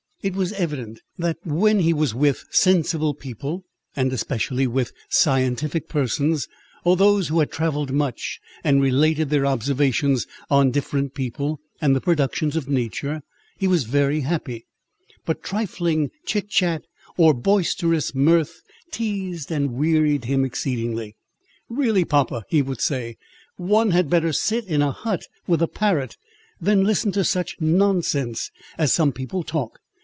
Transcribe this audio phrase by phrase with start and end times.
[0.23, 3.63] It was evident, that when he was with sensible people,
[3.95, 6.47] and especially with scientific persons,
[6.83, 12.01] or those who had travelled much, and related their observations on different people, and the
[12.01, 13.21] productions of nature,
[13.57, 14.67] he was very happy;
[15.25, 16.83] but trifling chit chat,
[17.17, 18.61] or boisterous mirth,
[18.91, 21.15] teazed and wearied him exceedingly.
[21.67, 23.17] "Really, papa," he would say,
[23.57, 26.15] "one had better sit in a hut with a parrot,
[26.59, 29.79] than listen to such nonsense as some people talk.